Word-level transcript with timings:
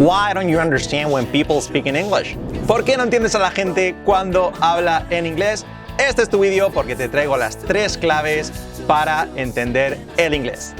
Why 0.00 0.32
don't 0.32 0.48
you 0.48 0.58
understand 0.58 1.12
when 1.12 1.26
people 1.26 1.60
speak 1.60 1.84
in 1.84 1.94
English? 1.94 2.34
¿Por 2.66 2.84
qué 2.84 2.96
no 2.96 3.02
entiendes 3.02 3.34
a 3.34 3.38
la 3.38 3.50
gente 3.50 3.94
cuando 4.06 4.50
habla 4.62 5.04
en 5.10 5.26
inglés? 5.26 5.66
Este 5.98 6.22
es 6.22 6.30
tu 6.30 6.40
vídeo 6.40 6.70
porque 6.70 6.96
te 6.96 7.10
traigo 7.10 7.36
las 7.36 7.58
tres 7.58 7.98
claves 7.98 8.50
para 8.86 9.28
entender 9.36 9.98
el 10.16 10.32
inglés. 10.32 10.74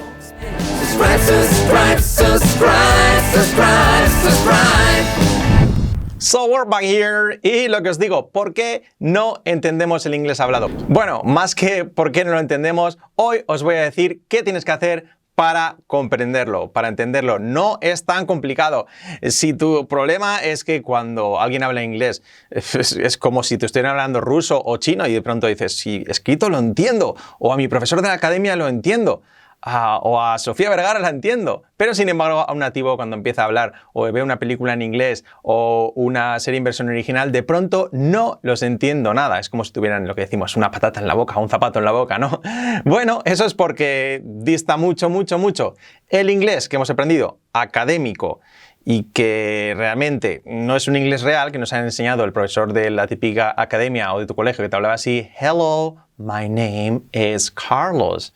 So 6.16 6.46
we're 6.46 6.64
back 6.64 6.84
here 6.84 7.40
y 7.42 7.68
lo 7.68 7.82
que 7.82 7.90
os 7.90 7.98
digo, 7.98 8.30
¿por 8.30 8.54
qué 8.54 8.84
no 8.98 9.42
entendemos 9.44 10.06
el 10.06 10.14
inglés 10.14 10.40
hablado? 10.40 10.70
Bueno, 10.88 11.20
más 11.24 11.54
que 11.54 11.84
por 11.84 12.10
qué 12.10 12.24
no 12.24 12.30
lo 12.30 12.40
entendemos, 12.40 12.96
hoy 13.16 13.44
os 13.46 13.62
voy 13.62 13.74
a 13.74 13.82
decir 13.82 14.22
qué 14.28 14.42
tienes 14.42 14.64
que 14.64 14.72
hacer 14.72 15.19
para 15.40 15.76
comprenderlo, 15.86 16.70
para 16.70 16.88
entenderlo. 16.88 17.38
No 17.38 17.78
es 17.80 18.04
tan 18.04 18.26
complicado. 18.26 18.86
Si 19.26 19.54
tu 19.54 19.88
problema 19.88 20.36
es 20.36 20.64
que 20.64 20.82
cuando 20.82 21.40
alguien 21.40 21.62
habla 21.62 21.82
inglés 21.82 22.22
es, 22.50 23.16
como 23.16 23.42
si 23.42 23.56
te 23.56 23.64
estuvieran 23.64 23.92
hablando 23.92 24.20
ruso 24.20 24.60
o 24.62 24.76
chino 24.76 25.06
y 25.06 25.14
de 25.14 25.22
pronto 25.22 25.46
dices, 25.46 25.74
si 25.78 26.04
escrito 26.08 26.50
lo 26.50 26.58
entiendo, 26.58 27.16
o 27.38 27.54
a 27.54 27.56
mi 27.56 27.68
profesor 27.68 28.02
de 28.02 28.08
la 28.08 28.14
academia 28.14 28.54
lo 28.54 28.68
entiendo 28.68 29.22
o 29.62 30.20
a 30.20 30.38
Sofía 30.38 30.70
Vergara 30.70 30.98
la 31.00 31.10
entiendo, 31.10 31.62
pero 31.76 31.94
sin 31.94 32.08
embargo 32.08 32.40
a 32.40 32.52
un 32.52 32.60
nativo 32.60 32.96
cuando 32.96 33.16
empieza 33.16 33.42
a 33.42 33.44
hablar 33.46 33.72
o 33.92 34.10
ve 34.10 34.22
una 34.22 34.38
película 34.38 34.72
en 34.72 34.82
inglés 34.82 35.24
o 35.42 35.92
una 35.94 36.38
serie 36.40 36.58
en 36.58 36.64
versión 36.64 36.88
original, 36.88 37.32
de 37.32 37.42
pronto 37.42 37.88
no 37.92 38.40
los 38.42 38.62
entiendo 38.62 39.12
nada. 39.14 39.38
Es 39.38 39.50
como 39.50 39.64
si 39.64 39.72
tuvieran 39.72 40.06
lo 40.06 40.14
que 40.14 40.22
decimos, 40.22 40.56
una 40.56 40.70
patata 40.70 41.00
en 41.00 41.06
la 41.06 41.14
boca, 41.14 41.38
un 41.38 41.48
zapato 41.48 41.78
en 41.78 41.84
la 41.84 41.92
boca, 41.92 42.18
¿no? 42.18 42.40
Bueno, 42.84 43.20
eso 43.24 43.44
es 43.44 43.54
porque 43.54 44.22
dista 44.24 44.76
mucho, 44.76 45.10
mucho, 45.10 45.38
mucho. 45.38 45.74
El 46.08 46.30
inglés 46.30 46.68
que 46.68 46.76
hemos 46.76 46.90
aprendido, 46.90 47.38
académico, 47.52 48.40
y 48.84 49.04
que 49.12 49.74
realmente 49.76 50.42
no 50.46 50.76
es 50.76 50.88
un 50.88 50.96
inglés 50.96 51.22
real 51.22 51.52
que 51.52 51.58
nos 51.58 51.72
ha 51.72 51.80
enseñado 51.80 52.24
el 52.24 52.32
profesor 52.32 52.72
de 52.72 52.90
la 52.90 53.06
típica 53.06 53.54
academia 53.56 54.14
o 54.14 54.20
de 54.20 54.26
tu 54.26 54.34
colegio 54.34 54.64
que 54.64 54.68
te 54.68 54.76
hablaba 54.76 54.94
así, 54.94 55.30
hello, 55.38 55.96
my 56.16 56.48
name 56.48 57.02
is 57.12 57.50
Carlos. 57.50 58.32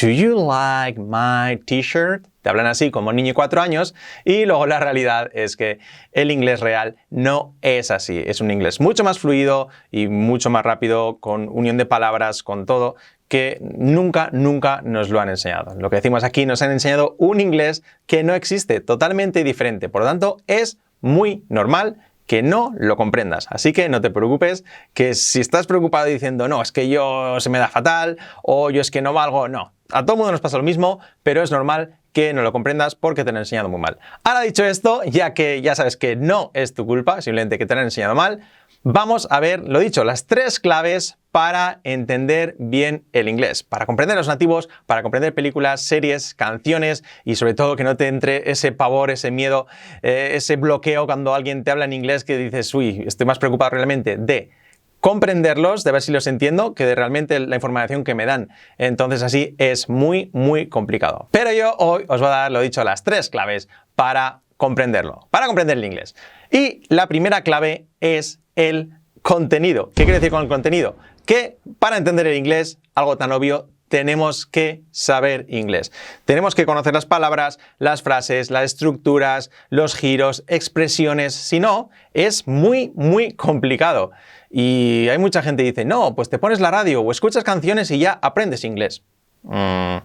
Do 0.00 0.08
you 0.08 0.34
like 0.34 0.98
my 0.98 1.58
t-shirt? 1.66 2.26
Te 2.40 2.48
hablan 2.48 2.64
así 2.64 2.90
como 2.90 3.12
niño 3.12 3.28
de 3.28 3.34
cuatro 3.34 3.60
años 3.60 3.94
y 4.24 4.46
luego 4.46 4.66
la 4.66 4.80
realidad 4.80 5.28
es 5.34 5.58
que 5.58 5.78
el 6.12 6.30
inglés 6.30 6.60
real 6.60 6.96
no 7.10 7.54
es 7.60 7.90
así. 7.90 8.22
Es 8.24 8.40
un 8.40 8.50
inglés 8.50 8.80
mucho 8.80 9.04
más 9.04 9.18
fluido 9.18 9.68
y 9.90 10.08
mucho 10.08 10.48
más 10.48 10.64
rápido, 10.64 11.18
con 11.18 11.50
unión 11.50 11.76
de 11.76 11.84
palabras, 11.84 12.42
con 12.42 12.64
todo, 12.64 12.96
que 13.28 13.58
nunca, 13.60 14.30
nunca 14.32 14.80
nos 14.82 15.10
lo 15.10 15.20
han 15.20 15.28
enseñado. 15.28 15.74
Lo 15.78 15.90
que 15.90 15.96
decimos 15.96 16.24
aquí 16.24 16.46
nos 16.46 16.62
han 16.62 16.70
enseñado 16.70 17.14
un 17.18 17.38
inglés 17.38 17.82
que 18.06 18.22
no 18.22 18.32
existe, 18.32 18.80
totalmente 18.80 19.44
diferente. 19.44 19.90
Por 19.90 20.00
lo 20.00 20.08
tanto, 20.08 20.38
es 20.46 20.78
muy 21.02 21.44
normal 21.50 21.98
que 22.26 22.42
no 22.42 22.72
lo 22.78 22.96
comprendas. 22.96 23.48
Así 23.50 23.74
que 23.74 23.90
no 23.90 24.00
te 24.00 24.08
preocupes, 24.08 24.64
que 24.94 25.12
si 25.12 25.40
estás 25.40 25.66
preocupado 25.66 26.06
diciendo, 26.06 26.48
no, 26.48 26.62
es 26.62 26.72
que 26.72 26.88
yo 26.88 27.38
se 27.38 27.50
me 27.50 27.58
da 27.58 27.68
fatal 27.68 28.16
o 28.42 28.70
yo 28.70 28.80
es 28.80 28.90
que 28.90 29.02
no 29.02 29.12
valgo, 29.12 29.46
no. 29.48 29.74
A 29.92 30.04
todo 30.04 30.16
mundo 30.16 30.32
nos 30.32 30.40
pasa 30.40 30.56
lo 30.56 30.62
mismo, 30.62 31.00
pero 31.22 31.42
es 31.42 31.50
normal 31.50 31.98
que 32.12 32.32
no 32.32 32.42
lo 32.42 32.52
comprendas 32.52 32.94
porque 32.94 33.24
te 33.24 33.32
lo 33.32 33.38
han 33.38 33.42
enseñado 33.42 33.68
muy 33.68 33.80
mal. 33.80 33.98
Ahora 34.24 34.40
dicho 34.40 34.64
esto, 34.64 35.02
ya 35.04 35.34
que 35.34 35.62
ya 35.62 35.74
sabes 35.74 35.96
que 35.96 36.16
no 36.16 36.50
es 36.54 36.74
tu 36.74 36.86
culpa, 36.86 37.20
simplemente 37.20 37.58
que 37.58 37.66
te 37.66 37.74
lo 37.74 37.80
han 37.80 37.86
enseñado 37.86 38.14
mal, 38.14 38.40
vamos 38.82 39.28
a 39.30 39.40
ver, 39.40 39.60
lo 39.68 39.78
dicho, 39.78 40.04
las 40.04 40.26
tres 40.26 40.58
claves 40.58 41.18
para 41.30 41.80
entender 41.84 42.56
bien 42.58 43.04
el 43.12 43.28
inglés, 43.28 43.62
para 43.62 43.86
comprender 43.86 44.16
los 44.16 44.26
nativos, 44.26 44.68
para 44.86 45.02
comprender 45.02 45.34
películas, 45.34 45.82
series, 45.82 46.34
canciones 46.34 47.04
y 47.24 47.36
sobre 47.36 47.54
todo 47.54 47.76
que 47.76 47.84
no 47.84 47.96
te 47.96 48.08
entre 48.08 48.50
ese 48.50 48.72
pavor, 48.72 49.10
ese 49.10 49.30
miedo, 49.30 49.66
eh, 50.02 50.32
ese 50.34 50.56
bloqueo 50.56 51.06
cuando 51.06 51.34
alguien 51.34 51.62
te 51.62 51.70
habla 51.70 51.84
en 51.84 51.92
inglés 51.92 52.24
que 52.24 52.36
dices, 52.36 52.74
uy, 52.74 53.04
estoy 53.06 53.26
más 53.26 53.38
preocupado 53.38 53.70
realmente 53.70 54.16
de 54.16 54.50
comprenderlos, 55.00 55.82
de 55.82 55.92
ver 55.92 56.02
si 56.02 56.12
los 56.12 56.26
entiendo, 56.26 56.74
que 56.74 56.86
de 56.86 56.94
realmente 56.94 57.40
la 57.40 57.56
información 57.56 58.04
que 58.04 58.14
me 58.14 58.26
dan. 58.26 58.50
Entonces 58.78 59.22
así 59.22 59.54
es 59.58 59.88
muy, 59.88 60.30
muy 60.32 60.68
complicado. 60.68 61.28
Pero 61.30 61.52
yo 61.52 61.74
hoy 61.78 62.04
os 62.08 62.20
voy 62.20 62.28
a 62.28 62.30
dar, 62.30 62.52
lo 62.52 62.60
dicho, 62.60 62.84
las 62.84 63.02
tres 63.02 63.30
claves 63.30 63.68
para 63.94 64.42
comprenderlo, 64.56 65.26
para 65.30 65.46
comprender 65.46 65.78
el 65.78 65.84
inglés. 65.84 66.14
Y 66.50 66.82
la 66.88 67.06
primera 67.08 67.42
clave 67.42 67.86
es 68.00 68.40
el 68.56 68.90
contenido. 69.22 69.90
¿Qué 69.94 70.04
quiere 70.04 70.14
decir 70.14 70.30
con 70.30 70.42
el 70.42 70.48
contenido? 70.48 70.96
Que 71.24 71.58
para 71.78 71.96
entender 71.96 72.26
el 72.26 72.36
inglés, 72.36 72.78
algo 72.94 73.16
tan 73.16 73.32
obvio, 73.32 73.68
tenemos 73.90 74.46
que 74.46 74.84
saber 74.92 75.46
inglés. 75.48 75.90
Tenemos 76.24 76.54
que 76.54 76.64
conocer 76.64 76.94
las 76.94 77.06
palabras, 77.06 77.58
las 77.78 78.02
frases, 78.02 78.48
las 78.52 78.62
estructuras, 78.62 79.50
los 79.68 79.96
giros, 79.96 80.44
expresiones. 80.46 81.34
Si 81.34 81.58
no, 81.58 81.90
es 82.14 82.46
muy, 82.46 82.92
muy 82.94 83.32
complicado. 83.32 84.12
Y 84.48 85.08
hay 85.10 85.18
mucha 85.18 85.42
gente 85.42 85.64
que 85.64 85.70
dice, 85.70 85.84
no, 85.84 86.14
pues 86.14 86.30
te 86.30 86.38
pones 86.38 86.60
la 86.60 86.70
radio 86.70 87.02
o 87.02 87.10
escuchas 87.10 87.42
canciones 87.42 87.90
y 87.90 87.98
ya 87.98 88.12
aprendes 88.22 88.62
inglés. 88.62 89.02
Mm, 89.42 89.96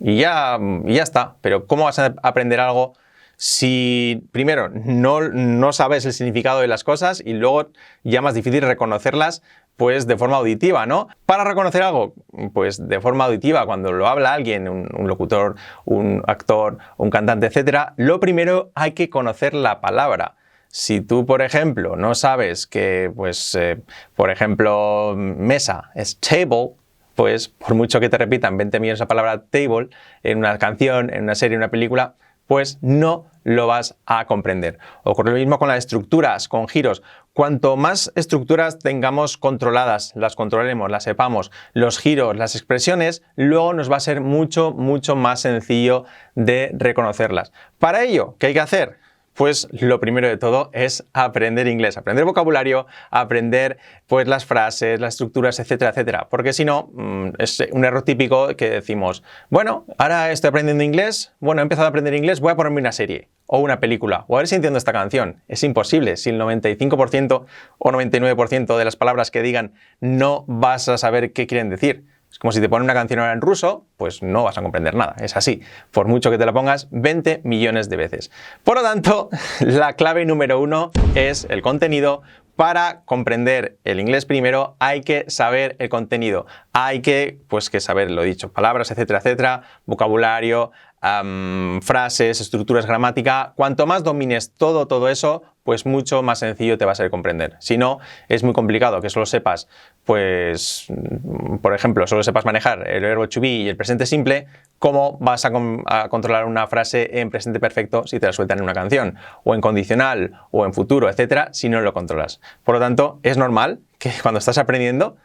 y, 0.00 0.16
ya, 0.16 0.58
ya 0.86 1.02
está. 1.02 1.36
Pero 1.42 1.66
¿cómo 1.66 1.84
vas 1.84 1.98
a 1.98 2.14
aprender 2.22 2.60
algo 2.60 2.94
si 3.36 4.26
primero 4.32 4.70
no, 4.70 5.20
no 5.20 5.72
sabes 5.74 6.06
el 6.06 6.14
significado 6.14 6.60
de 6.60 6.66
las 6.66 6.82
cosas 6.82 7.22
y 7.24 7.34
luego 7.34 7.68
ya 8.04 8.22
más 8.22 8.32
difícil 8.32 8.62
reconocerlas 8.62 9.42
pues 9.78 10.08
de 10.08 10.16
forma 10.18 10.36
auditiva, 10.36 10.86
¿no? 10.86 11.06
Para 11.24 11.44
reconocer 11.44 11.84
algo, 11.84 12.12
pues 12.52 12.88
de 12.88 13.00
forma 13.00 13.26
auditiva, 13.26 13.64
cuando 13.64 13.92
lo 13.92 14.08
habla 14.08 14.34
alguien, 14.34 14.68
un, 14.68 15.06
locutor, 15.06 15.54
un 15.84 16.20
actor, 16.26 16.78
un 16.96 17.10
cantante, 17.10 17.46
etcétera, 17.46 17.94
lo 17.96 18.18
primero 18.18 18.72
hay 18.74 18.90
que 18.90 19.08
conocer 19.08 19.54
la 19.54 19.80
palabra. 19.80 20.34
Si 20.66 21.00
tú, 21.00 21.26
por 21.26 21.42
ejemplo, 21.42 21.94
no 21.94 22.16
sabes 22.16 22.66
que, 22.66 23.12
pues, 23.14 23.54
eh, 23.54 23.80
por 24.16 24.30
ejemplo, 24.30 25.14
mesa 25.16 25.92
es 25.94 26.18
table, 26.18 26.72
pues 27.14 27.48
por 27.48 27.74
mucho 27.74 28.00
que 28.00 28.08
te 28.08 28.18
repitan 28.18 28.56
20 28.56 28.80
millones 28.80 28.98
la 28.98 29.06
palabra 29.06 29.44
table 29.44 29.90
en 30.24 30.38
una 30.38 30.58
canción, 30.58 31.08
en 31.14 31.22
una 31.22 31.36
serie, 31.36 31.54
en 31.54 31.60
una 31.60 31.70
película, 31.70 32.16
pues 32.48 32.78
no 32.80 33.26
lo 33.44 33.66
vas 33.66 33.96
a 34.04 34.26
comprender. 34.26 34.78
Ocurre 35.04 35.30
lo 35.30 35.36
mismo 35.36 35.58
con 35.58 35.68
las 35.68 35.78
estructuras, 35.78 36.48
con 36.48 36.66
giros. 36.66 37.02
Cuanto 37.32 37.76
más 37.76 38.10
estructuras 38.16 38.78
tengamos 38.80 39.38
controladas, 39.38 40.12
las 40.16 40.34
controlemos, 40.34 40.90
las 40.90 41.04
sepamos, 41.04 41.52
los 41.72 41.98
giros, 41.98 42.36
las 42.36 42.56
expresiones, 42.56 43.22
luego 43.36 43.74
nos 43.74 43.90
va 43.90 43.96
a 43.96 44.00
ser 44.00 44.20
mucho, 44.20 44.72
mucho 44.72 45.14
más 45.14 45.40
sencillo 45.40 46.04
de 46.34 46.72
reconocerlas. 46.74 47.52
Para 47.78 48.02
ello, 48.02 48.34
¿qué 48.38 48.48
hay 48.48 48.54
que 48.54 48.60
hacer? 48.60 48.98
Pues 49.38 49.68
lo 49.70 50.00
primero 50.00 50.26
de 50.26 50.36
todo 50.36 50.68
es 50.72 51.06
aprender 51.12 51.68
inglés, 51.68 51.96
aprender 51.96 52.24
vocabulario, 52.24 52.88
aprender 53.12 53.78
pues 54.08 54.26
las 54.26 54.44
frases, 54.44 54.98
las 54.98 55.14
estructuras, 55.14 55.60
etcétera, 55.60 55.92
etcétera. 55.92 56.26
Porque 56.28 56.52
si 56.52 56.64
no, 56.64 56.90
mm, 56.92 57.28
es 57.38 57.62
un 57.70 57.84
error 57.84 58.02
típico 58.02 58.56
que 58.56 58.68
decimos, 58.68 59.22
bueno, 59.48 59.86
ahora 59.96 60.32
estoy 60.32 60.48
aprendiendo 60.48 60.82
inglés, 60.82 61.34
bueno, 61.38 61.60
he 61.60 61.62
empezado 61.62 61.86
a 61.86 61.90
aprender 61.90 62.14
inglés, 62.14 62.40
voy 62.40 62.50
a 62.50 62.56
ponerme 62.56 62.80
una 62.80 62.90
serie 62.90 63.28
o 63.46 63.60
una 63.60 63.78
película, 63.78 64.24
o 64.26 64.34
a 64.34 64.40
ver 64.40 64.48
si 64.48 64.56
entiendo 64.56 64.76
esta 64.76 64.92
canción. 64.92 65.40
Es 65.46 65.62
imposible, 65.62 66.16
si 66.16 66.30
el 66.30 66.40
95% 66.40 67.46
o 67.78 67.92
99% 67.92 68.76
de 68.76 68.84
las 68.84 68.96
palabras 68.96 69.30
que 69.30 69.42
digan 69.42 69.72
no 70.00 70.44
vas 70.48 70.88
a 70.88 70.98
saber 70.98 71.32
qué 71.32 71.46
quieren 71.46 71.70
decir. 71.70 72.04
Es 72.30 72.38
como 72.38 72.52
si 72.52 72.60
te 72.60 72.68
ponen 72.68 72.84
una 72.84 72.94
canción 72.94 73.20
ahora 73.20 73.32
en 73.32 73.40
ruso, 73.40 73.86
pues 73.96 74.22
no 74.22 74.44
vas 74.44 74.58
a 74.58 74.62
comprender 74.62 74.94
nada. 74.94 75.16
Es 75.18 75.36
así, 75.36 75.62
por 75.90 76.08
mucho 76.08 76.30
que 76.30 76.38
te 76.38 76.46
la 76.46 76.52
pongas 76.52 76.88
20 76.90 77.40
millones 77.44 77.88
de 77.88 77.96
veces. 77.96 78.30
Por 78.64 78.76
lo 78.76 78.82
tanto, 78.82 79.30
la 79.60 79.94
clave 79.94 80.24
número 80.24 80.60
uno 80.60 80.90
es 81.14 81.46
el 81.48 81.62
contenido. 81.62 82.22
Para 82.54 83.02
comprender 83.04 83.78
el 83.84 84.00
inglés 84.00 84.26
primero 84.26 84.74
hay 84.80 85.02
que 85.02 85.26
saber 85.28 85.76
el 85.78 85.88
contenido, 85.88 86.44
hay 86.72 87.02
que, 87.02 87.38
pues 87.46 87.70
que 87.70 87.78
saber 87.78 88.10
lo 88.10 88.22
dicho, 88.22 88.52
palabras, 88.52 88.90
etcétera, 88.90 89.20
etcétera, 89.20 89.62
vocabulario, 89.86 90.72
frases, 91.00 92.40
estructuras, 92.40 92.86
gramática. 92.86 93.52
Cuanto 93.56 93.86
más 93.86 94.02
domines 94.02 94.52
todo, 94.56 94.86
todo 94.86 95.08
eso, 95.08 95.42
pues 95.62 95.86
mucho 95.86 96.22
más 96.22 96.40
sencillo 96.40 96.78
te 96.78 96.84
va 96.84 96.92
a 96.92 96.94
ser 96.94 97.10
comprender. 97.10 97.56
Si 97.60 97.76
no, 97.76 97.98
es 98.28 98.42
muy 98.42 98.52
complicado 98.52 99.00
que 99.00 99.10
solo 99.10 99.26
sepas, 99.26 99.68
pues, 100.04 100.86
mm, 100.88 101.58
por 101.58 101.74
ejemplo, 101.74 102.06
solo 102.06 102.22
sepas 102.22 102.44
manejar 102.44 102.88
el 102.88 103.02
verbo 103.02 103.28
to 103.28 103.40
be 103.40 103.48
y 103.48 103.68
el 103.68 103.76
presente 103.76 104.06
simple, 104.06 104.46
¿cómo 104.78 105.18
vas 105.20 105.44
a, 105.44 105.52
a, 105.86 106.08
controlar 106.08 106.46
una 106.46 106.66
frase 106.66 107.20
en 107.20 107.30
presente 107.30 107.60
perfecto 107.60 108.06
si 108.06 108.18
te 108.18 108.26
la 108.26 108.32
sueltan 108.32 108.58
en 108.58 108.64
una 108.64 108.74
canción? 108.74 109.16
O 109.44 109.54
en 109.54 109.60
condicional, 109.60 110.32
o 110.50 110.64
en 110.64 110.72
futuro, 110.72 111.08
etcétera, 111.08 111.50
si 111.52 111.68
no 111.68 111.80
lo 111.80 111.92
controlas. 111.92 112.40
Por 112.64 112.74
lo 112.74 112.80
tanto, 112.80 113.20
es 113.22 113.36
normal 113.36 113.80
que 113.98 114.10
cuando 114.22 114.38
estás 114.38 114.58
aprendiendo, 114.58 115.16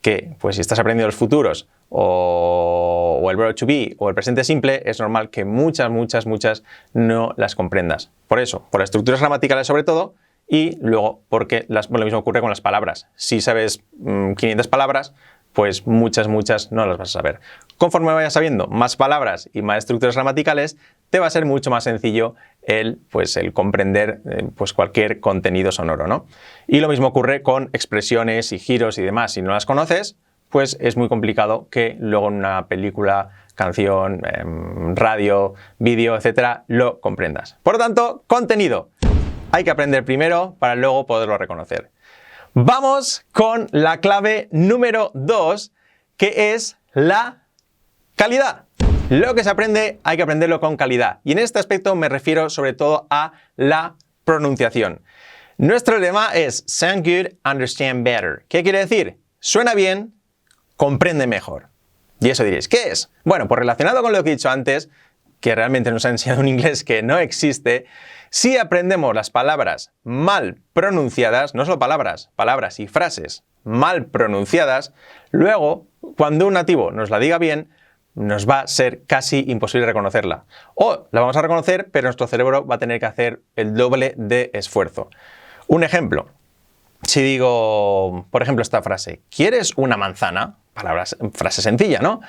que, 0.00 0.36
pues 0.38 0.56
si 0.56 0.60
estás 0.60 0.78
aprendiendo 0.78 1.08
los 1.08 1.16
futuros 1.16 1.68
o, 1.88 3.07
el 3.30 3.36
verbo 3.36 3.54
to 3.54 3.66
be 3.66 3.94
o 3.98 4.08
el 4.08 4.14
presente 4.14 4.44
simple, 4.44 4.82
es 4.84 5.00
normal 5.00 5.30
que 5.30 5.44
muchas, 5.44 5.90
muchas, 5.90 6.26
muchas 6.26 6.62
no 6.92 7.34
las 7.36 7.54
comprendas. 7.54 8.10
Por 8.26 8.40
eso, 8.40 8.66
por 8.70 8.80
las 8.80 8.88
estructuras 8.88 9.20
gramaticales 9.20 9.66
sobre 9.66 9.84
todo, 9.84 10.14
y 10.48 10.78
luego 10.80 11.22
porque 11.28 11.66
lo 11.68 12.04
mismo 12.04 12.18
ocurre 12.18 12.40
con 12.40 12.48
las 12.48 12.60
palabras. 12.60 13.08
Si 13.16 13.40
sabes 13.40 13.82
500 13.98 14.66
mm, 14.66 14.70
palabras, 14.70 15.14
pues 15.52 15.86
muchas, 15.86 16.28
muchas 16.28 16.72
no 16.72 16.86
las 16.86 16.98
vas 16.98 17.10
a 17.10 17.12
saber. 17.12 17.40
Conforme 17.76 18.12
vayas 18.12 18.32
sabiendo 18.32 18.66
más 18.68 18.96
palabras 18.96 19.50
y 19.52 19.62
más 19.62 19.78
estructuras 19.78 20.14
gramaticales, 20.14 20.76
te 21.10 21.18
va 21.18 21.26
a 21.26 21.30
ser 21.30 21.44
mucho 21.44 21.70
más 21.70 21.84
sencillo 21.84 22.34
el, 22.62 22.98
pues, 23.10 23.36
el 23.36 23.52
comprender 23.52 24.20
eh, 24.30 24.48
pues, 24.54 24.72
cualquier 24.72 25.20
contenido 25.20 25.72
sonoro. 25.72 26.06
¿no? 26.06 26.26
Y 26.66 26.80
lo 26.80 26.88
mismo 26.88 27.08
ocurre 27.08 27.42
con 27.42 27.70
expresiones 27.72 28.52
y 28.52 28.58
giros 28.58 28.98
y 28.98 29.02
demás. 29.02 29.32
Si 29.32 29.42
no 29.42 29.50
las 29.50 29.66
conoces, 29.66 30.16
pues 30.50 30.76
es 30.80 30.96
muy 30.96 31.08
complicado 31.08 31.68
que 31.70 31.96
luego 32.00 32.28
en 32.28 32.34
una 32.34 32.66
película, 32.68 33.30
canción, 33.54 34.22
em, 34.24 34.94
radio, 34.96 35.54
vídeo, 35.78 36.16
etcétera, 36.16 36.64
lo 36.68 37.00
comprendas. 37.00 37.56
Por 37.62 37.74
lo 37.74 37.78
tanto, 37.78 38.24
contenido. 38.26 38.90
Hay 39.50 39.64
que 39.64 39.70
aprender 39.70 40.04
primero 40.04 40.56
para 40.58 40.74
luego 40.74 41.06
poderlo 41.06 41.38
reconocer. 41.38 41.90
Vamos 42.54 43.24
con 43.32 43.68
la 43.72 44.00
clave 44.00 44.48
número 44.50 45.10
2, 45.14 45.72
que 46.16 46.54
es 46.54 46.76
la 46.92 47.44
calidad. 48.16 48.64
Lo 49.10 49.34
que 49.34 49.42
se 49.42 49.50
aprende 49.50 50.00
hay 50.04 50.16
que 50.16 50.22
aprenderlo 50.22 50.60
con 50.60 50.76
calidad. 50.76 51.20
Y 51.24 51.32
en 51.32 51.38
este 51.38 51.58
aspecto 51.58 51.94
me 51.94 52.08
refiero 52.08 52.50
sobre 52.50 52.74
todo 52.74 53.06
a 53.10 53.32
la 53.56 53.94
pronunciación. 54.24 55.02
Nuestro 55.56 55.98
lema 55.98 56.34
es 56.34 56.62
Sound 56.66 57.06
good, 57.06 57.38
understand 57.50 58.04
better. 58.04 58.44
¿Qué 58.48 58.62
quiere 58.62 58.80
decir? 58.80 59.18
Suena 59.40 59.74
bien, 59.74 60.12
comprende 60.78 61.26
mejor. 61.26 61.68
Y 62.20 62.30
eso 62.30 62.44
diréis, 62.44 62.68
¿qué 62.68 62.90
es? 62.90 63.10
Bueno, 63.24 63.48
pues 63.48 63.58
relacionado 63.58 64.00
con 64.00 64.12
lo 64.12 64.24
que 64.24 64.30
he 64.30 64.36
dicho 64.36 64.48
antes, 64.48 64.88
que 65.40 65.54
realmente 65.54 65.90
nos 65.90 66.06
ha 66.06 66.08
enseñado 66.08 66.40
un 66.40 66.48
inglés 66.48 66.84
que 66.84 67.02
no 67.02 67.18
existe, 67.18 67.84
si 68.30 68.56
aprendemos 68.56 69.14
las 69.14 69.28
palabras 69.28 69.92
mal 70.04 70.60
pronunciadas, 70.72 71.54
no 71.54 71.66
solo 71.66 71.78
palabras, 71.78 72.30
palabras 72.34 72.80
y 72.80 72.86
frases 72.86 73.44
mal 73.64 74.06
pronunciadas, 74.06 74.94
luego, 75.30 75.86
cuando 76.16 76.46
un 76.46 76.54
nativo 76.54 76.90
nos 76.90 77.10
la 77.10 77.18
diga 77.18 77.38
bien, 77.38 77.68
nos 78.14 78.48
va 78.48 78.60
a 78.60 78.66
ser 78.66 79.04
casi 79.04 79.44
imposible 79.46 79.86
reconocerla. 79.86 80.44
O 80.74 81.06
la 81.12 81.20
vamos 81.20 81.36
a 81.36 81.42
reconocer, 81.42 81.88
pero 81.92 82.06
nuestro 82.06 82.26
cerebro 82.26 82.66
va 82.66 82.76
a 82.76 82.78
tener 82.78 82.98
que 82.98 83.06
hacer 83.06 83.42
el 83.56 83.74
doble 83.74 84.14
de 84.16 84.50
esfuerzo. 84.54 85.10
Un 85.66 85.84
ejemplo. 85.84 86.28
Si 87.02 87.22
digo, 87.22 88.26
por 88.30 88.42
ejemplo, 88.42 88.62
esta 88.62 88.82
frase, 88.82 89.20
¿quieres 89.30 89.74
una 89.76 89.96
manzana? 89.96 90.56
Palabras, 90.78 91.16
frase 91.32 91.60
sencilla, 91.60 91.98
¿no? 91.98 92.20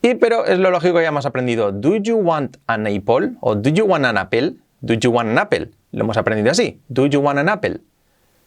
Y 0.00 0.14
pero 0.14 0.46
es 0.46 0.58
lo 0.58 0.70
lógico 0.70 0.94
que 0.94 1.00
hayamos 1.00 1.26
aprendido. 1.26 1.72
¿Do 1.72 1.96
you 1.96 2.16
want 2.16 2.56
an 2.66 2.86
apple? 2.86 3.32
O 3.40 3.54
¿do 3.54 3.68
you 3.68 3.84
want 3.84 4.06
an 4.06 4.16
apple? 4.16 4.54
¿Do 4.80 4.94
you 4.94 5.10
want 5.10 5.28
an 5.28 5.38
apple? 5.38 5.68
Lo 5.92 6.04
hemos 6.04 6.16
aprendido 6.16 6.50
así. 6.50 6.80
¿Do 6.88 7.04
you 7.04 7.20
want 7.20 7.38
an 7.38 7.50
apple? 7.50 7.80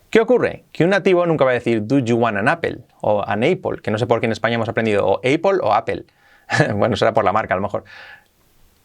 ¿Qué 0.10 0.20
ocurre? 0.20 0.64
Que 0.72 0.84
un 0.84 0.90
nativo 0.90 1.28
nunca 1.28 1.46
va 1.46 1.52
a 1.52 1.54
decir 1.54 1.86
¿Do 1.86 2.00
you 2.00 2.16
want 2.18 2.38
an 2.38 2.48
apple? 2.48 2.80
o 3.02 3.24
an 3.28 3.44
apple, 3.44 3.82
que 3.84 3.92
no 3.92 4.00
sé 4.00 4.08
por 4.08 4.20
qué 4.20 4.26
en 4.26 4.32
España 4.32 4.56
hemos 4.56 4.68
aprendido 4.68 5.06
o 5.06 5.18
apple 5.18 5.60
o 5.62 5.74
apple. 5.74 6.06
bueno, 6.76 6.96
será 6.96 7.14
por 7.14 7.24
la 7.24 7.32
marca 7.32 7.54
a 7.54 7.58
lo 7.58 7.62
mejor. 7.62 7.84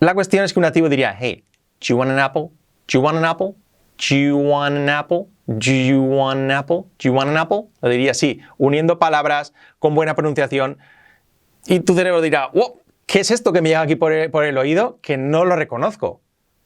La 0.00 0.12
cuestión 0.12 0.44
es 0.44 0.52
que 0.52 0.58
un 0.58 0.64
nativo 0.64 0.90
diría, 0.90 1.16
hey, 1.18 1.42
do 1.80 1.86
you 1.86 1.96
want 1.96 2.10
an 2.10 2.18
apple? 2.18 2.50
Do 2.86 2.98
you 2.98 3.00
want 3.00 3.16
an 3.16 3.24
apple? 3.24 3.54
Do 3.96 4.14
you 4.14 4.36
want 4.36 4.76
an 4.76 4.90
apple? 4.90 5.28
Do 5.46 5.72
you 5.72 6.00
want 6.00 6.40
an 6.40 6.50
apple? 6.50 6.86
Do 6.98 7.08
you 7.08 7.12
want 7.12 7.30
an 7.30 7.36
apple? 7.36 7.64
Lo 7.82 7.88
diría 7.88 8.12
así, 8.12 8.40
uniendo 8.56 8.98
palabras 8.98 9.52
con 9.78 9.94
buena 9.94 10.14
pronunciación. 10.14 10.78
Y 11.66 11.80
tu 11.80 11.94
cerebro 11.94 12.20
dirá, 12.22 12.48
wow, 12.52 12.80
¿qué 13.06 13.20
es 13.20 13.30
esto 13.30 13.52
que 13.52 13.60
me 13.60 13.68
llega 13.68 13.82
aquí 13.82 13.96
por 13.96 14.12
el, 14.12 14.58
oído 14.58 14.98
que 15.02 15.16
no 15.16 15.44
lo 15.44 15.56
reconozco? 15.56 16.20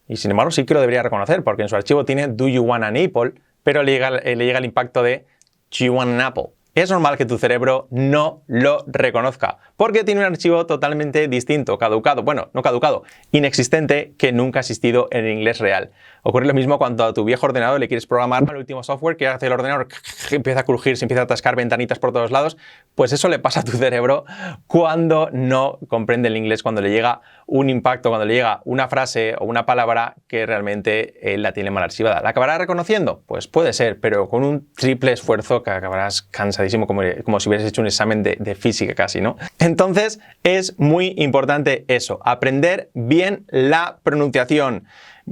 Y 0.07 0.17
sin 0.17 0.31
embargo 0.31 0.51
sí 0.51 0.65
que 0.65 0.73
lo 0.73 0.79
debería 0.79 1.03
reconocer, 1.03 1.43
porque 1.43 1.63
en 1.63 1.69
su 1.69 1.75
archivo 1.75 2.05
tiene 2.05 2.27
Do 2.27 2.47
you 2.47 2.63
want 2.63 2.83
an 2.83 2.95
apple? 2.95 3.33
Pero 3.63 3.83
le 3.83 3.91
llega, 3.91 4.11
le 4.11 4.35
llega 4.35 4.59
el 4.59 4.65
impacto 4.65 5.03
de 5.03 5.25
Do 5.71 5.85
you 5.85 5.93
want 5.93 6.11
an 6.11 6.21
apple? 6.21 6.45
Es 6.75 6.91
normal 6.91 7.17
que 7.17 7.25
tu 7.25 7.37
cerebro 7.37 7.87
no 7.89 8.43
lo 8.47 8.83
reconozca, 8.87 9.57
porque 9.75 10.03
tiene 10.03 10.21
un 10.21 10.27
archivo 10.27 10.65
totalmente 10.65 11.27
distinto, 11.27 11.77
caducado, 11.77 12.23
bueno, 12.23 12.49
no 12.53 12.61
caducado, 12.61 13.03
inexistente, 13.31 14.13
que 14.17 14.31
nunca 14.31 14.59
ha 14.59 14.61
existido 14.61 15.07
en 15.11 15.27
inglés 15.27 15.59
real. 15.59 15.91
Ocurre 16.21 16.45
lo 16.45 16.53
mismo 16.53 16.77
cuando 16.77 17.05
a 17.05 17.13
tu 17.13 17.23
viejo 17.23 17.45
ordenador 17.45 17.79
le 17.79 17.87
quieres 17.87 18.05
programar 18.05 18.43
el 18.49 18.57
último 18.57 18.83
software 18.83 19.17
que 19.17 19.27
hace 19.27 19.47
el 19.47 19.53
ordenador, 19.53 19.87
empieza 20.31 20.61
a 20.61 20.63
crujir, 20.63 20.97
se 20.97 21.05
empieza 21.05 21.21
a 21.21 21.23
atascar 21.23 21.55
ventanitas 21.55 21.97
por 21.99 22.11
todos 22.11 22.31
lados, 22.31 22.57
pues 22.95 23.13
eso 23.13 23.29
le 23.29 23.39
pasa 23.39 23.61
a 23.61 23.63
tu 23.63 23.71
cerebro 23.71 24.25
cuando 24.67 25.29
no 25.31 25.79
comprende 25.87 26.27
el 26.27 26.37
inglés, 26.37 26.61
cuando 26.61 26.81
le 26.81 26.91
llega 26.91 27.21
un 27.45 27.69
impacto, 27.69 28.09
cuando 28.09 28.25
le 28.25 28.35
llega 28.35 28.61
una 28.65 28.87
frase 28.87 29.35
o 29.39 29.45
una 29.45 29.65
palabra 29.65 30.15
que 30.27 30.45
realmente 30.45 31.33
él 31.33 31.41
la 31.41 31.53
tiene 31.53 31.71
mal 31.71 31.83
archivada. 31.83 32.21
¿La 32.21 32.29
acabará 32.29 32.57
reconociendo? 32.57 33.23
Pues 33.25 33.47
puede 33.47 33.73
ser, 33.73 33.99
pero 33.99 34.29
con 34.29 34.43
un 34.43 34.71
triple 34.73 35.13
esfuerzo 35.13 35.63
que 35.63 35.71
acabarás 35.71 36.21
cansadísimo 36.59 36.87
como, 36.87 37.01
como 37.23 37.39
si 37.39 37.47
hubieras 37.47 37.67
hecho 37.67 37.81
un 37.81 37.87
examen 37.87 38.21
de, 38.21 38.35
de 38.37 38.55
física 38.55 38.93
casi, 38.93 39.21
¿no? 39.21 39.37
Entonces 39.59 40.19
es 40.43 40.77
muy 40.77 41.13
importante 41.17 41.85
eso, 41.87 42.19
aprender 42.25 42.89
bien 42.93 43.45
la 43.47 43.99
pronunciación. 44.03 44.85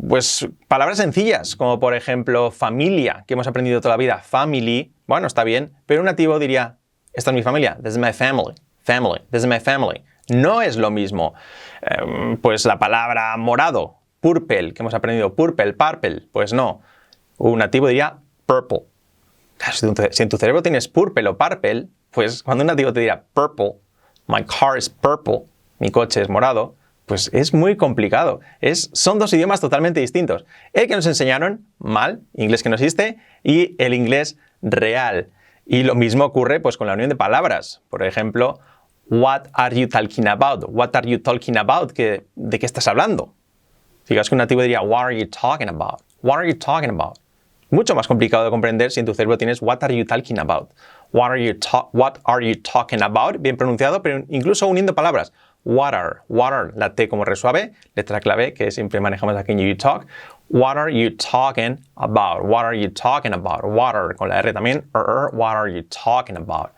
Pues 0.07 0.47
palabras 0.68 0.97
sencillas, 0.97 1.56
como 1.56 1.79
por 1.79 1.95
ejemplo 1.95 2.51
familia, 2.51 3.25
que 3.27 3.33
hemos 3.33 3.47
aprendido 3.47 3.81
toda 3.81 3.94
la 3.94 3.97
vida, 3.97 4.19
family, 4.19 4.94
bueno, 5.06 5.27
está 5.27 5.44
bien, 5.44 5.74
pero 5.85 6.01
un 6.01 6.06
nativo 6.06 6.39
diría, 6.39 6.77
esta 7.13 7.31
es 7.31 7.35
mi 7.35 7.44
familia, 7.44 7.77
this 7.83 7.94
is 7.94 7.97
my 7.97 8.13
family, 8.13 8.56
family, 8.83 9.19
this 9.31 9.41
is 9.41 9.47
my 9.47 9.59
family. 9.59 10.03
No 10.29 10.62
es 10.62 10.77
lo 10.77 10.91
mismo. 10.91 11.33
Em, 11.81 12.38
pues 12.38 12.65
la 12.65 12.79
palabra 12.79 13.35
morado, 13.38 13.95
purple, 14.19 14.74
que 14.74 14.83
hemos 14.83 14.94
aprendido, 14.94 15.33
purple, 15.35 15.74
purple, 15.74 16.24
pues 16.31 16.53
no. 16.53 16.81
Un 17.38 17.59
nativo 17.59 17.88
diría 17.88 18.18
purple. 18.45 18.81
Si 19.71 20.24
en 20.24 20.30
tu 20.30 20.38
cerebro 20.38 20.62
tienes 20.62 20.88
purple 20.88 21.27
o 21.27 21.38
purple, 21.38 21.88
pues 22.12 22.44
cuando 22.44 22.63
un 22.63 22.68
nativo 22.68 22.94
te 22.94 23.01
dirá 23.01 23.24
purple, 23.33 23.74
my 24.27 24.44
car 24.44 24.77
is 24.77 24.89
purple, 24.89 25.44
mi 25.80 25.92
coche 25.92 26.21
es 26.21 26.30
morado, 26.30 26.75
pues 27.06 27.30
es 27.33 27.54
muy 27.54 27.77
complicado. 27.77 28.42
Es, 28.59 28.89
son 28.94 29.18
dos 29.18 29.31
idiomas 29.33 29.62
totalmente 29.62 30.00
distintos. 30.01 30.45
El 30.74 30.88
que 30.88 30.95
nos 30.95 31.06
enseñaron 31.06 31.65
mal, 31.80 32.21
inglés 32.33 32.63
que 32.63 32.69
no 32.69 32.75
existe, 32.75 33.18
y 33.44 33.75
el 33.80 33.94
inglés 33.94 34.38
real. 34.62 35.30
Y 35.65 35.83
lo 35.83 35.95
mismo 35.95 36.25
ocurre 36.25 36.60
pues, 36.60 36.77
con 36.77 36.88
la 36.88 36.94
unión 36.94 37.10
de 37.10 37.15
palabras. 37.15 37.81
Por 37.89 38.03
ejemplo, 38.03 38.60
what 39.10 39.44
are 39.53 39.80
you 39.80 39.88
talking 39.88 40.27
about? 40.27 40.65
What 40.68 40.95
are 40.95 41.10
you 41.10 41.19
talking 41.19 41.57
about? 41.57 41.94
¿De 41.94 42.60
qué 42.60 42.65
estás 42.65 42.88
hablando? 42.88 43.33
Fíjate 44.03 44.30
que 44.30 44.36
un 44.36 44.39
nativo 44.39 44.62
diría, 44.62 44.81
what 44.81 45.06
are 45.06 45.18
you 45.18 45.27
talking 45.27 45.69
about? 45.69 46.01
What 46.21 46.38
are 46.39 46.48
you 46.48 46.57
talking 46.57 46.89
about? 46.89 47.19
Mucho 47.69 47.95
más 47.95 48.07
complicado 48.07 48.45
de 48.45 48.49
comprender 48.49 48.91
si 48.91 48.99
en 48.99 49.05
tu 49.05 49.13
cerebro 49.13 49.37
tienes 49.37 49.61
what 49.61 49.83
are 49.83 49.95
you 49.95 50.05
talking 50.05 50.39
about? 50.39 50.71
What 51.11 51.31
are 51.31 51.43
you, 51.43 51.53
what 51.91 52.19
are 52.25 52.45
you 52.45 52.55
talking 52.61 53.01
about? 53.01 53.41
Bien 53.41 53.57
pronunciado, 53.57 54.01
pero 54.01 54.23
incluso 54.29 54.67
uniendo 54.67 54.95
palabras 54.95 55.33
water, 55.67 56.21
water, 56.29 56.71
la 56.75 56.95
T 56.95 57.09
como 57.09 57.25
resuave, 57.25 57.73
letra 57.95 58.21
clave 58.21 58.53
que 58.53 58.71
siempre 58.71 59.01
manejamos 59.01 59.35
aquí 59.35 59.51
en 59.51 59.59
You 59.59 59.75
Talk. 59.75 60.07
What 60.49 60.77
are 60.77 60.89
you 60.89 61.09
talking 61.09 61.77
about? 61.97 62.45
What 62.45 62.63
are 62.63 62.73
you 62.73 62.89
talking 62.89 63.33
about? 63.33 63.65
Water, 63.65 64.15
con 64.15 64.29
la 64.29 64.39
R 64.39 64.53
también. 64.53 64.86
Er, 64.95 65.01
er, 65.01 65.29
what 65.33 65.57
are 65.57 65.69
you 65.69 65.83
talking 65.83 66.38
about? 66.38 66.71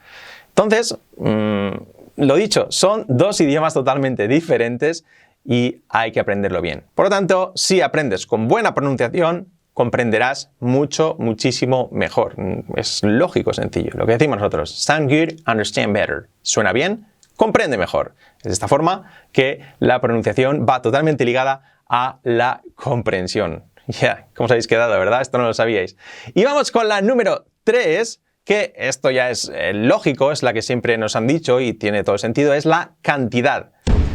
Entonces, 0.56 0.98
mm, 1.18 1.72
lo 2.18 2.36
dicho, 2.36 2.66
son 2.72 3.06
dos 3.08 3.40
idiomas 3.40 3.76
totalmente 3.76 4.28
diferentes 4.28 5.06
y 5.46 5.82
hay 5.90 6.12
que 6.12 6.20
aprenderlo 6.20 6.62
bien. 6.62 6.84
Por 6.96 7.06
lo 7.06 7.10
tanto, 7.12 7.52
si 7.56 7.82
aprendes 7.82 8.26
con 8.26 8.48
buena 8.48 8.74
pronunciación, 8.74 9.48
comprenderás 9.74 10.52
mucho, 10.60 11.16
muchísimo 11.20 11.90
mejor. 11.92 12.36
Es 12.76 13.02
lógico, 13.04 13.54
sencillo. 13.54 13.92
Lo 13.94 14.06
que 14.06 14.14
decimos 14.14 14.38
nosotros, 14.38 14.72
sound 14.72 15.10
good, 15.10 15.40
understand 15.50 15.94
better. 15.94 16.30
Suena 16.42 16.74
bien, 16.74 17.08
comprende 17.36 17.78
mejor. 17.78 18.16
Es 18.40 18.46
de 18.46 18.54
esta 18.54 18.68
forma 18.68 19.12
que 19.32 19.62
la 19.80 20.02
pronunciación 20.02 20.66
va 20.68 20.82
totalmente 20.82 21.26
ligada 21.26 21.82
a 21.88 22.20
la 22.24 22.62
comprensión. 22.76 23.64
Ya, 24.02 24.28
¿cómo 24.36 24.46
os 24.46 24.52
habéis 24.52 24.68
quedado, 24.68 25.00
verdad? 25.00 25.22
Esto 25.22 25.40
no 25.40 25.46
lo 25.46 25.54
sabíais. 25.56 25.98
Y 26.36 26.44
vamos 26.44 26.72
con 26.72 26.88
la 26.88 27.02
número 27.02 27.48
3, 27.64 28.22
que 28.44 28.72
esto 28.76 29.10
ya 29.10 29.32
es 29.32 29.52
eh, 29.52 29.74
lógico, 29.74 30.32
es 30.32 30.44
la 30.44 30.54
que 30.54 30.62
siempre 30.62 30.96
nos 31.00 31.16
han 31.16 31.26
dicho 31.26 31.60
y 31.60 31.74
tiene 31.74 32.04
todo 32.04 32.20
sentido, 32.20 32.54
es 32.54 32.66
la 32.66 32.92
cantidad. 33.02 33.72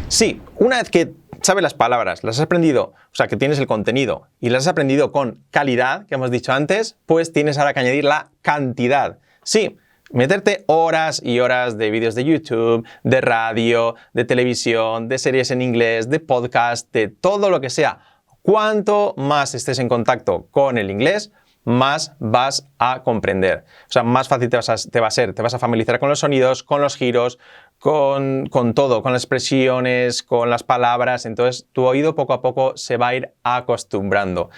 Sí, 0.07 0.41
una 0.55 0.77
vez 0.77 0.89
que 0.89 1.11
sabes 1.41 1.63
las 1.63 1.73
palabras, 1.73 2.23
las 2.23 2.37
has 2.37 2.43
aprendido, 2.43 2.93
o 3.11 3.15
sea, 3.15 3.27
que 3.27 3.37
tienes 3.37 3.59
el 3.59 3.67
contenido 3.67 4.27
y 4.39 4.49
las 4.49 4.63
has 4.63 4.69
aprendido 4.69 5.11
con 5.11 5.43
calidad, 5.51 6.05
que 6.07 6.15
hemos 6.15 6.31
dicho 6.31 6.51
antes, 6.53 6.97
pues 7.05 7.33
tienes 7.33 7.57
ahora 7.57 7.73
que 7.73 7.79
añadir 7.79 8.03
la 8.03 8.31
cantidad. 8.41 9.19
Sí, 9.43 9.77
meterte 10.11 10.63
horas 10.67 11.21
y 11.23 11.39
horas 11.39 11.77
de 11.77 11.89
vídeos 11.91 12.15
de 12.15 12.23
YouTube, 12.23 12.87
de 13.03 13.21
radio, 13.21 13.95
de 14.13 14.25
televisión, 14.25 15.07
de 15.07 15.17
series 15.17 15.51
en 15.51 15.61
inglés, 15.61 16.09
de 16.09 16.19
podcast, 16.19 16.91
de 16.93 17.07
todo 17.07 17.49
lo 17.49 17.61
que 17.61 17.69
sea. 17.69 17.99
Cuanto 18.41 19.13
más 19.17 19.55
estés 19.55 19.79
en 19.79 19.89
contacto 19.89 20.47
con 20.51 20.77
el 20.77 20.91
inglés, 20.91 21.31
más 21.65 22.13
vas 22.19 22.69
a 22.77 23.03
comprender. 23.03 23.65
O 23.89 23.91
sea, 23.91 24.03
más 24.03 24.29
fácil 24.29 24.49
te, 24.49 24.57
va 24.57 25.07
a 25.07 25.11
ser, 25.11 25.33
te 25.33 25.41
vas 25.41 25.53
a 25.53 25.59
familiarizar 25.59 25.99
con 25.99 26.09
los 26.09 26.19
sonidos, 26.19 26.63
con 26.63 26.81
los 26.81 26.95
giros, 26.95 27.39
con, 27.79 28.47
con, 28.47 28.73
todo, 28.73 29.01
con 29.03 29.13
las 29.13 29.23
expresiones, 29.23 30.23
con 30.23 30.49
las 30.49 30.63
palabras. 30.63 31.25
Entonces, 31.25 31.67
tu 31.71 31.83
oído 31.83 32.15
poco 32.15 32.33
a 32.33 32.41
poco 32.41 32.77
se 32.77 32.97
va 32.97 33.09
a 33.09 33.15
ir 33.15 33.33
acostumbrando. 33.43 34.49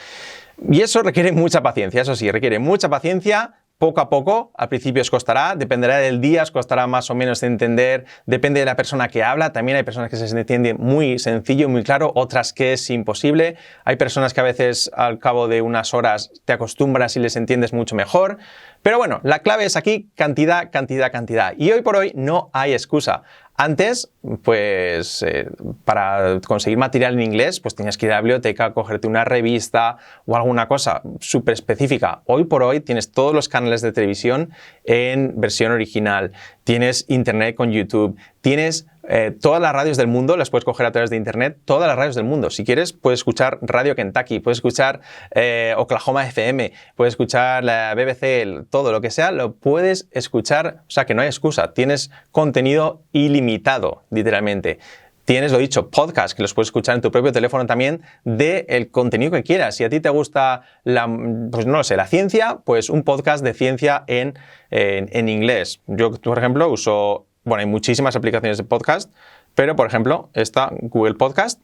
Y 0.70 0.82
eso 0.82 1.04
requiere 1.04 1.32
mucha 1.32 1.62
paciencia, 1.62 2.02
eso 2.02 2.16
sí, 2.16 2.32
requiere 2.32 2.60
mucha 2.60 2.90
paciencia, 2.90 3.56
poco 3.78 4.02
a 4.02 4.10
poco, 4.10 4.52
al 4.56 4.70
principio 4.70 5.02
os 5.02 5.12
costará, 5.12 5.56
dependerá 5.56 5.98
del 5.98 6.20
día, 6.20 6.44
os 6.44 6.52
costará 6.52 6.88
más 6.88 7.10
o 7.12 7.16
menos 7.16 7.44
entender, 7.44 8.06
depende 8.26 8.60
de 8.60 8.66
la 8.66 8.76
persona 8.76 9.08
que 9.08 9.24
habla, 9.24 9.54
también 9.54 9.78
hay 9.78 9.84
personas 9.84 10.10
que 10.10 10.16
se 10.16 10.26
entienden 10.38 10.78
muy 10.80 11.20
sencillo, 11.20 11.70
muy 11.70 11.84
claro, 11.84 12.12
otras 12.16 12.54
que 12.54 12.74
es 12.74 12.90
imposible, 12.90 13.56
hay 13.86 13.96
personas 13.98 14.34
que 14.34 14.42
a 14.42 14.44
veces 14.44 14.90
al 14.96 15.20
cabo 15.20 15.48
de 15.48 15.62
unas 15.62 15.94
horas 15.94 16.32
te 16.46 16.54
acostumbras 16.54 17.16
y 17.18 17.20
les 17.20 17.36
entiendes 17.36 17.72
mucho 17.72 17.96
mejor, 17.96 18.40
pero 18.82 18.98
bueno, 18.98 19.20
la 19.24 19.40
clave 19.40 19.66
es 19.66 19.76
aquí 19.76 20.10
cantidad, 20.16 20.72
cantidad, 20.72 21.12
cantidad. 21.12 21.54
Y 21.58 21.72
hoy 21.72 21.82
por 21.82 21.96
hoy 21.96 22.14
no 22.16 22.50
hay 22.54 22.74
excusa. 22.74 23.24
Antes, 23.60 24.12
pues 24.44 25.24
eh, 25.24 25.50
para 25.84 26.40
conseguir 26.46 26.78
material 26.78 27.16
en 27.16 27.22
inglés, 27.22 27.60
pues 27.60 27.74
tenías 27.74 27.98
que 27.98 28.06
ir 28.06 28.12
a 28.12 28.18
la 28.18 28.22
biblioteca, 28.22 28.72
cogerte 28.72 29.08
una 29.08 29.26
revista 29.26 29.98
o 30.28 30.36
alguna 30.36 30.68
cosa 30.68 31.02
súper 31.22 31.56
específica. 31.56 32.22
Hoy 32.26 32.44
por 32.44 32.62
hoy 32.62 32.82
tienes 32.82 33.12
todos 33.12 33.34
los 33.34 33.50
canales 33.50 33.82
de 33.82 33.92
televisión 33.92 34.52
en 34.84 35.42
versión 35.42 35.72
original, 35.72 36.34
tienes 36.66 37.06
internet 37.08 37.56
con 37.56 37.72
YouTube, 37.72 38.16
tienes 38.42 38.86
eh, 39.08 39.32
todas 39.40 39.62
las 39.62 39.74
radios 39.74 39.96
del 39.98 40.08
mundo 40.08 40.36
las 40.36 40.50
puedes 40.50 40.66
coger 40.66 40.86
a 40.86 40.92
través 40.92 41.10
de 41.10 41.16
internet, 41.16 41.58
todas 41.66 41.88
las 41.88 41.98
radios 41.98 42.16
del 42.16 42.26
mundo. 42.26 42.50
Si 42.50 42.66
quieres, 42.66 42.94
puedes 42.94 43.22
escuchar 43.22 43.60
Radio 43.62 43.96
Kentucky, 43.96 44.40
puedes 44.40 44.58
escuchar 44.58 45.00
eh, 45.32 45.74
Oklahoma 45.78 46.28
FM, 46.28 46.74
puedes 46.96 47.14
escuchar 47.14 47.64
la 47.64 47.96
BBC, 47.96 48.70
todo 48.70 48.92
lo 48.92 49.00
que 49.00 49.10
sea, 49.10 49.32
lo 49.32 49.54
puedes 49.54 50.10
escuchar. 50.12 50.84
O 50.88 50.92
sea 50.92 51.06
que 51.06 51.14
no 51.14 51.22
hay 51.22 51.28
excusa, 51.28 51.74
tienes 51.74 52.12
contenido 52.32 53.04
ilimitado, 53.14 54.04
literalmente. 54.10 54.80
Tienes, 55.24 55.52
lo 55.52 55.58
dicho, 55.58 55.90
podcast 55.90 56.38
que 56.38 56.42
los 56.42 56.54
puedes 56.54 56.70
escuchar 56.70 56.96
en 56.96 57.02
tu 57.02 57.12
propio 57.12 57.34
teléfono 57.34 57.66
también 57.66 58.02
del 58.24 58.90
contenido 58.92 59.32
que 59.32 59.44
quieras. 59.44 59.76
Si 59.76 59.84
a 59.84 59.90
ti 59.90 60.00
te 60.00 60.08
gusta 60.08 60.62
la, 60.86 61.06
pues 61.52 61.66
no 61.66 61.84
sé, 61.84 61.98
la 61.98 62.08
ciencia, 62.08 62.60
pues 62.64 62.90
un 62.90 63.04
podcast 63.04 63.44
de 63.44 63.54
ciencia 63.54 64.06
en, 64.08 64.36
en 64.70 65.28
inglés. 65.28 65.82
Yo, 65.86 66.12
por 66.12 66.38
ejemplo, 66.38 66.70
uso 66.70 67.27
bueno, 67.48 67.62
hay 67.62 67.66
muchísimas 67.66 68.16
aplicaciones 68.16 68.58
de 68.58 68.66
podcast, 68.66 69.10
pero 69.56 69.76
por 69.76 69.88
ejemplo, 69.88 70.30
esta 70.34 70.70
Google 70.82 71.14
Podcast 71.14 71.62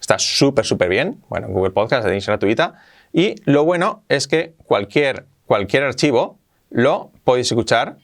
está 0.00 0.18
súper, 0.18 0.64
súper 0.64 0.88
bien. 0.88 1.22
Bueno, 1.28 1.48
Google 1.48 1.72
Podcast 1.72 2.08
es 2.08 2.26
gratuita. 2.26 2.82
Y 3.12 3.34
lo 3.44 3.64
bueno 3.64 4.02
es 4.08 4.26
que 4.26 4.54
cualquier, 4.64 5.26
cualquier 5.44 5.84
archivo 5.84 6.38
lo 6.70 7.10
podéis 7.24 7.52
escuchar. 7.52 7.98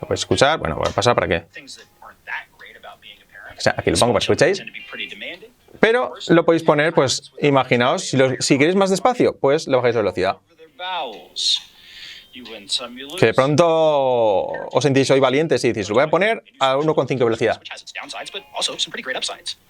Lo 0.00 0.08
podéis 0.08 0.20
escuchar. 0.20 0.58
Bueno, 0.58 0.76
voy 0.76 0.88
a 0.88 0.94
pasar 0.94 1.14
para. 1.14 1.46
O 3.56 3.60
sea, 3.60 3.74
aquí 3.76 3.90
lo 3.90 3.98
pongo 3.98 4.14
para 4.14 4.20
que 4.20 4.32
escuchéis. 4.32 4.62
Pero 5.80 6.14
lo 6.28 6.44
podéis 6.46 6.62
poner, 6.62 6.94
pues, 6.94 7.32
imaginaos, 7.42 8.04
si, 8.04 8.18
si 8.40 8.56
queréis 8.56 8.74
más 8.74 8.88
despacio, 8.88 9.36
pues 9.36 9.68
le 9.68 9.76
bajáis 9.76 9.94
la 9.94 10.00
velocidad. 10.00 10.38
Que 13.18 13.26
de 13.26 13.34
pronto 13.34 13.66
os 13.66 14.82
sentís 14.82 15.10
hoy 15.10 15.20
valientes 15.20 15.64
y 15.64 15.68
decís, 15.68 15.88
lo 15.88 15.94
voy 15.94 16.04
a 16.04 16.10
poner 16.10 16.42
a 16.60 16.76
1,5 16.76 17.18
velocidad. 17.18 17.60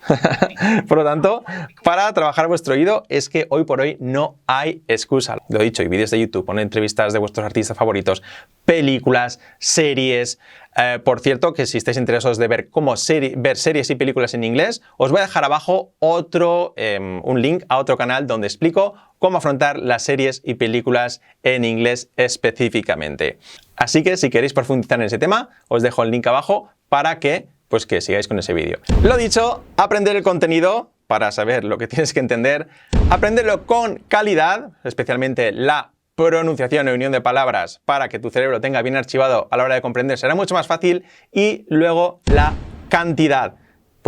por 0.89 0.99
lo 0.99 1.05
tanto, 1.05 1.45
para 1.83 2.13
trabajar 2.13 2.49
vuestro 2.49 2.75
oído 2.75 3.05
es 3.09 3.29
que 3.29 3.47
hoy 3.51 3.65
por 3.65 3.81
hoy 3.81 3.97
no 4.01 4.37
hay 4.47 4.83
excusa. 4.89 5.39
Lo 5.49 5.61
he 5.61 5.65
dicho, 5.65 5.83
hay 5.83 5.89
vídeos 5.89 6.11
de 6.11 6.21
YouTube, 6.21 6.45
ponen 6.45 6.63
entrevistas 6.63 7.13
de 7.13 7.19
vuestros 7.19 7.45
artistas 7.45 7.77
favoritos, 7.77 8.23
películas, 8.65 9.41
series. 9.59 10.39
Eh, 10.77 11.01
por 11.05 11.21
cierto, 11.21 11.55
que 11.55 11.67
si 11.67 11.79
estáis 11.79 11.97
interesados 11.97 12.39
de 12.39 12.47
ver 12.49 12.71
cómo 12.71 12.95
ver 13.37 13.57
series 13.57 13.91
y 13.91 13.95
películas 13.95 14.35
en 14.35 14.45
inglés, 14.45 14.83
os 14.97 15.11
voy 15.11 15.19
a 15.21 15.23
dejar 15.23 15.45
abajo 15.45 15.95
otro, 15.99 16.75
em, 16.77 17.21
un 17.25 17.43
link 17.43 17.65
a 17.69 17.79
otro 17.79 17.97
canal 17.97 18.27
donde 18.27 18.47
explico 18.47 18.95
cómo 19.19 19.39
afrontar 19.39 19.79
las 19.79 20.03
series 20.03 20.43
y 20.45 20.55
películas 20.55 21.21
en 21.43 21.65
inglés 21.65 22.11
específicamente. 22.17 23.39
Así 23.77 24.03
que 24.03 24.17
si 24.17 24.31
queréis 24.31 24.53
profundizar 24.53 24.99
en 25.01 25.07
ese 25.07 25.19
tema, 25.19 25.51
os 25.69 25.83
dejo 25.83 26.03
el 26.03 26.11
link 26.11 26.27
abajo 26.27 26.69
para 26.89 27.19
que, 27.21 27.49
pues, 27.69 27.87
que 27.87 28.01
sigáis 28.01 28.29
con 28.29 28.39
ese 28.39 28.53
vídeo. 28.53 28.79
Lo 29.03 29.17
dicho, 29.17 29.65
aprender 29.77 30.17
el 30.17 30.23
contenido 30.23 30.91
para 31.07 31.33
saber 31.33 31.65
lo 31.65 31.79
que 31.79 31.87
tienes 31.89 32.13
que 32.13 32.21
entender, 32.21 32.69
aprenderlo 33.11 33.67
con 33.67 34.03
calidad, 34.09 34.71
especialmente 34.85 35.53
la 35.53 35.93
pronunciación 36.15 36.89
y 36.89 36.91
unión 36.91 37.13
de 37.13 37.21
palabras 37.21 37.81
para 37.85 38.09
que 38.09 38.19
tu 38.19 38.31
cerebro 38.31 38.61
tenga 38.61 38.83
bien 38.83 38.97
archivado 38.97 39.47
a 39.53 39.57
la 39.57 39.63
hora 39.63 39.77
de 39.77 39.83
comprender 39.83 40.19
será 40.19 40.35
mucho 40.35 40.53
más 40.53 40.67
fácil 40.67 41.05
y 41.31 41.65
luego 41.69 42.21
la 42.27 42.55
cantidad. 42.89 43.55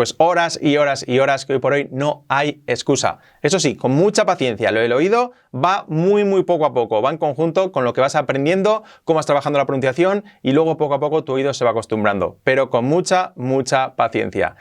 Pues 0.01 0.15
horas 0.17 0.59
y 0.63 0.79
horas 0.79 1.05
y 1.07 1.19
horas 1.19 1.45
que 1.45 1.53
hoy 1.53 1.59
por 1.59 1.75
hoy 1.75 1.87
no 1.93 2.25
hay 2.29 2.63
excusa. 2.67 3.19
Eso 3.43 3.61
sí, 3.61 3.77
con 3.77 3.93
mucha 3.93 4.25
paciencia. 4.25 4.71
Lo 4.71 4.81
del 4.81 4.95
oído 4.95 5.33
va 5.55 5.85
muy, 5.89 6.25
muy 6.25 6.43
poco 6.43 6.65
a 6.65 6.73
poco. 6.73 7.03
Va 7.03 7.11
en 7.11 7.19
conjunto 7.19 7.71
con 7.71 7.85
lo 7.85 7.93
que 7.93 8.01
vas 8.01 8.15
aprendiendo, 8.15 8.83
cómo 9.05 9.17
vas 9.17 9.27
trabajando 9.27 9.59
la 9.59 9.67
pronunciación 9.67 10.25
y 10.43 10.53
luego 10.53 10.79
poco 10.79 10.95
a 10.95 11.01
poco 11.01 11.23
tu 11.23 11.35
oído 11.35 11.53
se 11.53 11.67
va 11.67 11.73
acostumbrando. 11.73 12.39
Pero 12.45 12.71
con 12.71 12.87
mucha, 12.87 13.35
mucha 13.37 13.95
paciencia. 13.95 14.57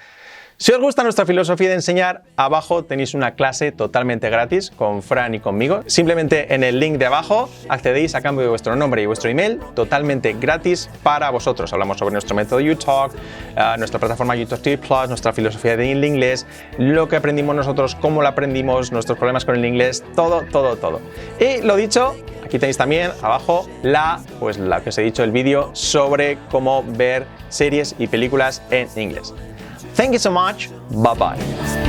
Si 0.61 0.73
os 0.73 0.79
gusta 0.81 1.03
nuestra 1.03 1.25
filosofía 1.25 1.69
de 1.69 1.75
enseñar, 1.75 2.23
abajo 2.35 2.83
tenéis 2.83 3.13
una 3.13 3.35
clase 3.35 3.71
totalmente 3.71 4.29
gratis 4.29 4.71
con 4.71 5.01
Fran 5.01 5.33
y 5.33 5.39
conmigo. 5.39 5.83
Simplemente 5.85 6.53
en 6.53 6.65
el 6.65 6.81
link 6.81 6.97
de 6.97 7.05
abajo 7.05 7.49
accedéis 7.69 8.13
a 8.13 8.21
cambio 8.21 8.43
de 8.43 8.49
vuestro 8.49 8.75
nombre 8.75 9.01
y 9.01 9.05
vuestro 9.05 9.29
email, 9.29 9.61
totalmente 9.73 10.33
gratis 10.33 10.89
para 11.01 11.29
vosotros. 11.29 11.71
Hablamos 11.71 11.97
sobre 11.97 12.11
nuestro 12.11 12.35
método 12.35 12.59
YouTalk, 12.59 13.13
uh, 13.13 13.77
nuestra 13.77 14.01
plataforma 14.01 14.35
YouTube 14.35 14.77
Plus, 14.79 15.07
nuestra 15.07 15.31
filosofía 15.31 15.77
de 15.77 15.91
inglés, 15.91 16.45
lo 16.77 17.07
que 17.07 17.15
aprendimos 17.15 17.55
nosotros, 17.55 17.95
cómo 17.95 18.21
lo 18.21 18.27
aprendimos, 18.27 18.91
nuestros 18.91 19.17
problemas 19.17 19.45
con 19.45 19.55
el 19.55 19.63
inglés, 19.63 20.03
todo, 20.13 20.43
todo, 20.51 20.75
todo. 20.75 20.99
Y 21.39 21.61
lo 21.61 21.77
dicho, 21.77 22.17
aquí 22.43 22.59
tenéis 22.59 22.75
también 22.75 23.11
abajo 23.21 23.65
la, 23.81 24.19
pues 24.41 24.57
la 24.57 24.81
que 24.81 24.89
os 24.89 24.97
he 24.97 25.03
dicho, 25.03 25.23
el 25.23 25.31
vídeo 25.31 25.69
sobre 25.71 26.37
cómo 26.51 26.83
ver 26.85 27.25
series 27.47 27.95
y 27.97 28.07
películas 28.07 28.61
en 28.71 28.89
inglés. 28.97 29.33
Thank 29.99 30.13
you 30.13 30.19
so 30.19 30.31
much. 30.31 30.69
Bye 30.91 31.13
bye. 31.13 31.88